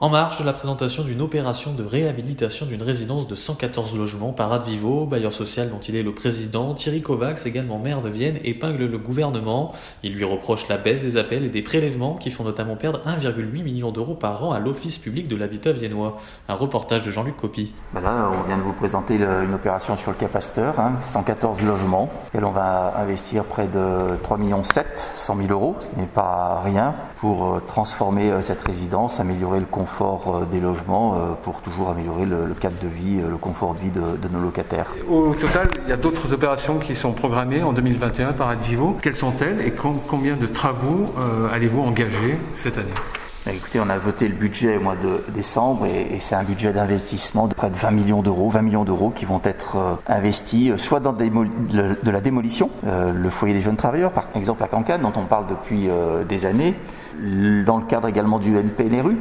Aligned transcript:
En 0.00 0.10
marge 0.10 0.38
de 0.38 0.44
la 0.44 0.52
présentation 0.52 1.02
d'une 1.02 1.20
opération 1.20 1.74
de 1.74 1.82
réhabilitation 1.82 2.66
d'une 2.66 2.84
résidence 2.84 3.26
de 3.26 3.34
114 3.34 3.98
logements 3.98 4.32
par 4.32 4.52
Advivo, 4.52 5.06
bailleur 5.06 5.32
social 5.32 5.70
dont 5.70 5.80
il 5.80 5.96
est 5.96 6.04
le 6.04 6.14
président, 6.14 6.72
Thierry 6.74 7.02
Kovacs, 7.02 7.44
également 7.46 7.80
maire 7.80 8.00
de 8.00 8.08
Vienne, 8.08 8.38
épingle 8.44 8.86
le 8.86 8.98
gouvernement. 8.98 9.74
Il 10.04 10.14
lui 10.14 10.22
reproche 10.22 10.68
la 10.68 10.76
baisse 10.76 11.02
des 11.02 11.16
appels 11.16 11.44
et 11.44 11.48
des 11.48 11.62
prélèvements 11.62 12.14
qui 12.14 12.30
font 12.30 12.44
notamment 12.44 12.76
perdre 12.76 13.00
1,8 13.08 13.64
million 13.64 13.90
d'euros 13.90 14.14
par 14.14 14.44
an 14.44 14.52
à 14.52 14.60
l'Office 14.60 14.98
public 14.98 15.26
de 15.26 15.34
l'habitat 15.34 15.72
viennois. 15.72 16.18
Un 16.48 16.54
reportage 16.54 17.02
de 17.02 17.10
Jean-Luc 17.10 17.36
Copy. 17.36 17.74
Ben 17.92 18.00
là, 18.00 18.30
on 18.40 18.46
vient 18.46 18.58
de 18.58 18.62
vous 18.62 18.74
présenter 18.74 19.16
une 19.16 19.52
opération 19.52 19.96
sur 19.96 20.12
le 20.12 20.16
Cap 20.16 20.30
Pasteur, 20.30 20.76
114 21.06 21.58
hein, 21.60 21.66
logements, 21.66 22.08
et 22.32 22.38
on 22.38 22.52
va 22.52 22.94
investir 22.98 23.42
près 23.42 23.66
de 23.66 24.16
3 24.22 24.38
millions 24.38 24.62
7, 24.62 24.86
100 25.16 25.36
000 25.38 25.48
euros, 25.50 25.74
ce 25.80 26.00
n'est 26.00 26.06
pas 26.06 26.60
rien, 26.62 26.94
pour 27.16 27.56
euh, 27.56 27.62
transformer 27.66 28.30
euh, 28.30 28.40
cette 28.40 28.62
résidence, 28.62 29.18
améliorer 29.18 29.58
le 29.58 29.66
confort 29.66 29.87
confort 29.88 30.36
euh, 30.42 30.44
des 30.44 30.60
logements 30.60 31.14
euh, 31.14 31.18
pour 31.42 31.60
toujours 31.60 31.90
améliorer 31.90 32.26
le, 32.26 32.54
cadre 32.54 32.76
de 32.82 32.88
vie, 32.88 33.20
euh, 33.20 33.30
le 33.30 33.36
confort 33.36 33.74
de 33.74 33.80
vie 33.80 33.90
de, 33.90 34.28
nos 34.28 34.40
locataires. 34.40 34.86
Au 35.08 35.34
total, 35.34 35.68
il 35.84 35.90
y 35.90 35.92
a 35.92 35.96
d'autres 35.96 36.32
opérations 36.32 36.78
qui 36.78 36.94
sont 36.94 37.12
programmées 37.12 37.62
en 37.62 37.72
2021 37.72 38.34
par 38.34 38.50
Advivo. 38.50 38.98
Quelles 39.00 39.16
sont-elles 39.16 39.60
et 39.60 39.72
combien 39.72 40.36
de 40.36 40.46
travaux 40.46 41.06
allez-vous 41.52 41.80
engager 41.80 42.38
cette 42.52 42.76
année? 42.76 42.86
Bah, 43.46 43.52
Écoutez, 43.54 43.80
on 43.80 43.88
a 43.88 43.96
voté 43.96 44.28
le 44.28 44.34
budget 44.34 44.76
au 44.76 44.80
mois 44.80 44.96
de 44.96 45.32
décembre 45.32 45.86
et, 45.86 46.18
c'est 46.20 46.34
un 46.34 46.42
budget 46.42 46.72
d'investissement 46.72 47.48
de 47.48 47.54
près 47.54 47.70
de 47.70 47.76
20 47.76 47.90
millions 47.92 48.22
d'euros, 48.22 48.50
20 48.50 48.62
millions 48.62 48.84
d'euros 48.84 49.10
qui 49.10 49.24
vont 49.24 49.40
être 49.44 49.98
investis 50.06 50.76
soit 50.76 51.00
dans 51.00 51.14
de 51.14 52.10
la 52.10 52.20
démolition, 52.20 52.70
le 52.84 53.30
foyer 53.30 53.54
des 53.54 53.60
jeunes 53.60 53.76
travailleurs, 53.76 54.12
par 54.12 54.24
exemple 54.34 54.62
à 54.62 54.66
Cancane, 54.66 55.00
dont 55.00 55.12
on 55.16 55.24
parle 55.24 55.46
depuis 55.48 55.88
des 56.28 56.46
années, 56.46 56.74
dans 57.64 57.78
le 57.78 57.84
cadre 57.86 58.08
également 58.08 58.38
du 58.38 58.54
NPNRU, 58.56 59.16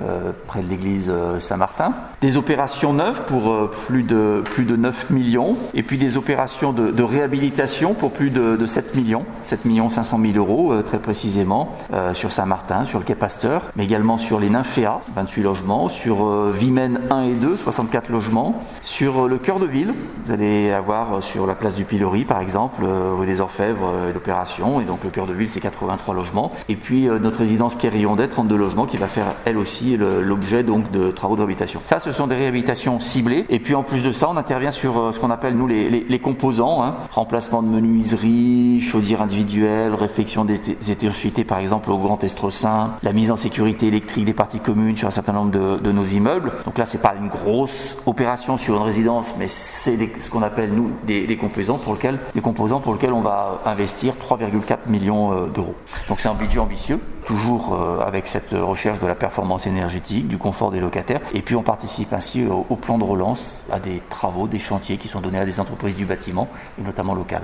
euh, 0.00 0.32
près 0.46 0.62
de 0.62 0.68
l'église 0.68 1.10
euh, 1.14 1.38
Saint-Martin. 1.38 1.92
Des 2.22 2.38
opérations 2.38 2.94
neuves 2.94 3.24
pour 3.26 3.50
euh, 3.50 3.70
plus, 3.86 4.02
de, 4.02 4.42
plus 4.42 4.64
de 4.64 4.74
9 4.74 5.10
millions, 5.10 5.54
et 5.74 5.82
puis 5.82 5.98
des 5.98 6.16
opérations 6.16 6.72
de, 6.72 7.02
réhabilitation 7.02 7.92
pour 7.92 8.10
plus 8.12 8.30
de, 8.30 8.64
7 8.64 8.94
millions, 8.94 9.24
7 9.44 9.66
millions 9.66 9.90
500 9.90 10.18
000 10.32 10.38
euros 10.38 10.80
très 10.82 10.98
précisément, 10.98 11.74
sur 12.14 12.32
Saint-Martin, 12.32 12.84
sur 12.84 12.98
le 13.00 13.04
Quai 13.04 13.16
Pasteur, 13.16 13.68
mais 13.76 13.84
également 13.84 14.18
sur 14.18 14.38
les 14.40 14.48
Nymphéas, 14.48 15.00
28 15.16 15.42
logements, 15.42 15.88
sur 15.88 16.46
Vimen 16.52 17.00
1 17.10 17.22
et 17.24 17.34
2, 17.34 17.56
64 17.56 18.08
logements, 18.08 18.62
sur 18.82 19.28
le 19.28 19.36
cœur 19.38 19.58
de 19.58 19.66
ville, 19.66 19.94
vous 20.24 20.32
allez 20.32 20.70
avoir 20.70 21.22
sur 21.22 21.46
la 21.46 21.54
place 21.54 21.74
du 21.74 21.84
Pilori 21.84 22.24
par 22.24 22.40
exemple, 22.40 22.84
rue 22.84 23.26
des 23.26 23.40
Orfèvres, 23.40 23.92
l'opération, 24.14 24.80
et 24.80 24.84
donc 24.84 25.02
le 25.04 25.10
cœur 25.10 25.26
de 25.26 25.34
ville 25.34 25.50
c'est 25.50 25.60
83 25.60 26.14
logements, 26.14 26.52
et 26.68 26.76
puis 26.76 27.08
notre 27.20 27.40
résidence 27.40 27.74
Quérillondet, 27.74 28.28
32 28.28 28.56
logements, 28.56 28.86
qui 28.86 28.96
va 28.96 29.08
faire 29.08 29.34
elle 29.44 29.58
aussi 29.58 29.81
l'objet 29.96 30.62
donc 30.62 30.90
de 30.90 31.10
travaux 31.10 31.34
de 31.34 31.40
réhabilitation. 31.40 31.80
Ça, 31.88 31.98
ce 31.98 32.12
sont 32.12 32.26
des 32.26 32.36
réhabilitations 32.36 33.00
ciblées. 33.00 33.44
Et 33.48 33.58
puis 33.58 33.74
en 33.74 33.82
plus 33.82 34.02
de 34.02 34.12
ça, 34.12 34.28
on 34.30 34.36
intervient 34.36 34.70
sur 34.70 34.98
euh, 34.98 35.12
ce 35.12 35.20
qu'on 35.20 35.30
appelle 35.30 35.56
nous 35.56 35.66
les, 35.66 36.18
composants, 36.18 36.82
hein. 36.84 36.94
remplacement 37.12 37.62
de 37.62 37.68
menuiserie, 37.68 38.80
chaudière 38.80 39.22
individuelle, 39.22 39.94
réflexion 39.94 40.44
des 40.44 40.60
étanchéités 40.88 41.44
par 41.44 41.58
exemple 41.58 41.90
au 41.90 41.98
Grand 41.98 42.22
Estreussin, 42.22 42.92
la 43.02 43.12
mise 43.12 43.30
en 43.30 43.36
sécurité 43.36 43.88
électrique 43.88 44.24
des 44.24 44.32
parties 44.32 44.60
communes 44.60 44.96
sur 44.96 45.08
un 45.08 45.12
certain 45.12 45.32
nombre 45.32 45.50
de, 45.50 45.92
nos 45.92 46.04
immeubles. 46.04 46.52
Donc 46.64 46.78
là, 46.78 46.86
c'est 46.86 47.02
pas 47.02 47.14
une 47.20 47.28
grosse 47.28 47.96
opération 48.06 48.56
sur 48.56 48.76
une 48.76 48.82
résidence, 48.82 49.34
mais 49.38 49.48
c'est 49.48 49.98
ce 50.20 50.30
qu'on 50.30 50.42
appelle 50.42 50.72
nous 50.72 50.90
des, 51.06 51.36
composants 51.36 51.78
pour 51.78 51.94
lesquels, 51.94 52.18
des 52.34 52.40
composants 52.40 52.80
pour 52.80 52.94
lesquels 52.94 53.12
on 53.12 53.20
va 53.20 53.60
investir 53.66 54.14
3,4 54.14 54.88
millions 54.88 55.32
euh, 55.32 55.46
d'euros. 55.46 55.74
Donc 56.08 56.20
c'est 56.20 56.28
un 56.28 56.34
budget 56.34 56.58
ambitieux, 56.58 57.00
toujours 57.24 57.74
euh, 57.74 58.06
avec 58.06 58.26
cette 58.26 58.52
recherche 58.52 59.00
de 59.00 59.06
la 59.06 59.14
performance 59.14 59.66
énergétique 59.66 60.28
du 60.28 60.38
confort 60.38 60.70
des 60.70 60.80
locataires. 60.80 61.20
Et 61.34 61.42
puis 61.42 61.56
on 61.56 61.62
participe 61.62 62.12
ainsi 62.12 62.46
au, 62.46 62.76
plan 62.76 62.98
de 62.98 63.04
relance, 63.04 63.64
à 63.70 63.78
des 63.78 64.02
travaux, 64.10 64.46
des 64.46 64.58
chantiers 64.58 64.96
qui 64.96 65.08
sont 65.08 65.20
donnés 65.20 65.38
à 65.38 65.44
des 65.44 65.60
entreprises 65.60 65.96
du 65.96 66.04
bâtiment, 66.04 66.48
et 66.78 66.82
notamment 66.82 67.14
locales. 67.14 67.42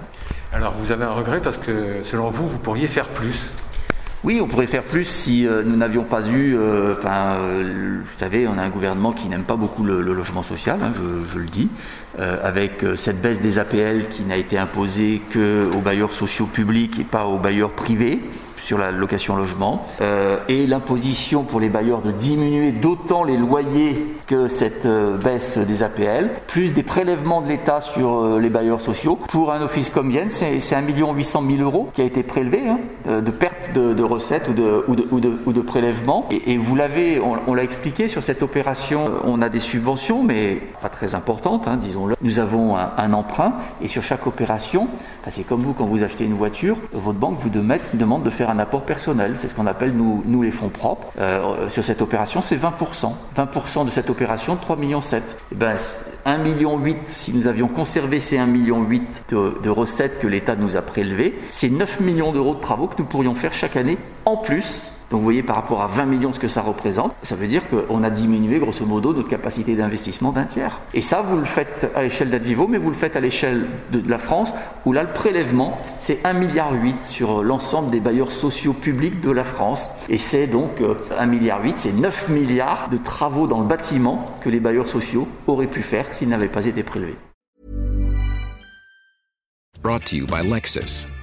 Alors 0.52 0.72
vous 0.72 0.92
avez 0.92 1.04
un 1.04 1.12
regret 1.12 1.40
parce 1.40 1.58
que 1.58 2.02
selon 2.02 2.28
vous, 2.30 2.48
vous 2.48 2.58
pourriez 2.58 2.86
faire 2.86 3.08
plus? 3.08 3.50
Oui, 4.24 4.40
on 4.42 4.48
pourrait 4.48 4.66
faire 4.66 4.82
plus 4.82 5.04
si 5.04 5.46
euh, 5.46 5.62
nous 5.64 5.76
n'avions 5.76 6.02
pas 6.02 6.26
eu. 6.26 6.56
Euh, 6.56 6.94
euh, 7.04 8.00
vous 8.02 8.18
savez, 8.18 8.48
on 8.48 8.58
a 8.58 8.62
un 8.62 8.68
gouvernement 8.68 9.12
qui 9.12 9.28
n'aime 9.28 9.44
pas 9.44 9.54
beaucoup 9.54 9.84
le, 9.84 10.02
logement 10.02 10.42
social, 10.42 10.78
hein, 10.82 10.92
je, 10.96 11.32
je, 11.32 11.38
le 11.38 11.46
dis, 11.46 11.68
avec 12.42 12.84
cette 12.96 13.20
baisse 13.20 13.40
des 13.40 13.60
APL 13.60 14.08
qui 14.10 14.22
n'a 14.22 14.36
été 14.36 14.58
imposée 14.58 15.22
que 15.30 15.70
aux 15.72 15.80
bailleurs 15.80 16.12
sociaux 16.12 16.46
publics 16.46 16.98
et 16.98 17.04
pas 17.04 17.26
aux 17.26 17.38
bailleurs 17.38 17.70
privés 17.70 18.20
sur 18.64 18.78
la 18.78 18.90
location 18.90 19.36
logement, 19.36 19.86
euh, 20.00 20.38
et 20.48 20.66
l'imposition 20.66 21.42
pour 21.42 21.60
les 21.60 21.68
bailleurs 21.68 22.02
de 22.02 22.12
diminuer 22.12 22.72
d'autant 22.72 23.24
les 23.24 23.36
loyers 23.36 24.06
que 24.26 24.48
cette 24.48 24.86
euh, 24.86 25.16
baisse 25.16 25.58
des 25.58 25.82
APL, 25.82 26.30
plus 26.46 26.74
des 26.74 26.82
prélèvements 26.82 27.40
de 27.40 27.48
l'État 27.48 27.80
sur 27.80 28.18
euh, 28.18 28.40
les 28.40 28.48
bailleurs 28.48 28.80
sociaux. 28.80 29.18
Pour 29.28 29.52
un 29.52 29.62
office 29.62 29.90
comme 29.90 30.10
Vienne, 30.10 30.30
c'est 30.30 30.74
1 30.74 30.82
800 30.86 31.42
000 31.48 31.62
euros 31.62 31.90
qui 31.94 32.02
a 32.02 32.04
été 32.04 32.22
prélevé 32.22 32.62
hein, 32.68 32.78
de 33.06 33.30
perte 33.30 33.72
de, 33.74 34.02
recettes 34.02 34.48
ou 34.48 34.52
de, 34.52 34.84
ou 34.88 34.94
de, 34.94 35.06
ou 35.10 35.20
de, 35.20 35.32
ou 35.46 35.52
de 35.52 35.60
prélèvements. 35.60 36.28
Et, 36.30 36.56
vous 36.56 36.76
l'avez, 36.76 37.20
on, 37.20 37.54
l'a 37.54 37.62
expliqué 37.62 38.08
sur 38.08 38.22
cette 38.22 38.42
opération, 38.42 39.04
on 39.24 39.40
a 39.42 39.48
des 39.48 39.60
subventions, 39.60 40.22
mais 40.22 40.60
pas 40.82 40.88
très 40.88 41.14
importantes, 41.14 41.66
hein, 41.66 41.76
disons-le. 41.76 42.16
Nous 42.22 42.38
avons 42.38 42.76
un, 42.76 43.12
emprunt 43.12 43.54
et 43.82 43.88
sur 43.88 44.02
chaque 44.02 44.26
opération, 44.26 44.88
c'est 45.30 45.44
comme 45.44 45.60
vous 45.60 45.72
quand 45.72 45.86
vous 45.86 46.02
achetez 46.02 46.24
une 46.24 46.34
voiture, 46.34 46.76
votre 46.92 47.18
banque 47.18 47.38
vous 47.38 47.50
demande 47.50 48.22
de 48.22 48.30
faire 48.30 48.47
un 48.48 48.58
apport 48.58 48.82
personnel. 48.82 49.34
C'est 49.36 49.48
ce 49.48 49.54
qu'on 49.54 49.66
appelle 49.66 49.92
nous, 49.92 50.42
les 50.42 50.50
fonds 50.50 50.68
propres. 50.68 51.08
Euh, 51.18 51.68
sur 51.70 51.84
cette 51.84 52.02
opération, 52.02 52.42
c'est 52.42 52.56
20%. 52.56 53.12
20% 53.36 53.86
de 53.86 53.90
cette 53.90 54.10
opération, 54.10 54.56
3 54.56 54.76
millions 54.76 55.00
7. 55.00 55.36
Et 55.52 55.54
ben, 55.54 55.76
1 56.24 56.38
million 56.38 56.78
8, 56.78 56.98
si 57.06 57.32
nous 57.32 57.46
avions 57.46 57.68
conservé 57.68 58.18
ces 58.18 58.38
1 58.38 58.46
million 58.46 58.82
8 58.82 59.24
de, 59.30 59.58
de 59.62 59.70
recettes 59.70 60.20
que 60.20 60.26
l'État 60.26 60.56
nous 60.56 60.76
a 60.76 60.82
prélevées, 60.82 61.38
c'est 61.50 61.70
9 61.70 62.00
millions 62.00 62.32
d'euros 62.32 62.54
de 62.54 62.60
travaux 62.60 62.86
que 62.86 62.96
nous 62.98 63.06
pourrions 63.06 63.34
faire 63.34 63.52
chaque 63.52 63.76
année 63.76 63.98
en 64.24 64.36
plus 64.36 64.97
donc 65.10 65.20
vous 65.20 65.24
voyez 65.24 65.42
par 65.42 65.56
rapport 65.56 65.80
à 65.80 65.86
20 65.86 66.04
millions 66.04 66.32
ce 66.32 66.38
que 66.38 66.48
ça 66.48 66.60
représente, 66.60 67.14
ça 67.22 67.34
veut 67.34 67.46
dire 67.46 67.62
qu'on 67.68 68.02
a 68.02 68.10
diminué 68.10 68.58
grosso 68.58 68.84
modo 68.84 69.14
notre 69.14 69.28
capacité 69.28 69.74
d'investissement 69.74 70.32
d'un 70.32 70.44
tiers. 70.44 70.80
Et 70.92 71.00
ça, 71.00 71.22
vous 71.22 71.38
le 71.38 71.44
faites 71.44 71.90
à 71.94 72.02
l'échelle 72.02 72.30
d'Advivo, 72.30 72.66
mais 72.68 72.78
vous 72.78 72.90
le 72.90 72.96
faites 72.96 73.16
à 73.16 73.20
l'échelle 73.20 73.66
de, 73.90 74.02
la 74.06 74.18
France, 74.18 74.52
où 74.84 74.92
là 74.92 75.02
le 75.02 75.12
prélèvement, 75.12 75.78
c'est 75.98 76.22
1,8 76.24 76.38
milliard 76.38 76.72
sur 77.02 77.42
l'ensemble 77.42 77.90
des 77.90 78.00
bailleurs 78.00 78.32
sociaux 78.32 78.74
publics 78.74 79.20
de 79.20 79.30
la 79.30 79.44
France. 79.44 79.88
Et 80.08 80.18
c'est 80.18 80.46
donc 80.46 80.80
1,8 80.80 80.84
euh, 81.12 81.26
milliard, 81.26 81.60
c'est 81.76 81.92
9 81.92 82.28
milliards 82.28 82.88
de 82.90 82.98
travaux 82.98 83.46
dans 83.46 83.60
le 83.60 83.66
bâtiment 83.66 84.26
que 84.42 84.50
les 84.50 84.60
bailleurs 84.60 84.88
sociaux 84.88 85.26
auraient 85.46 85.66
pu 85.66 85.82
faire 85.82 86.12
s'ils 86.12 86.28
n'avaient 86.28 86.48
pas 86.48 86.66
été 86.66 86.82
prélevés. 86.82 87.16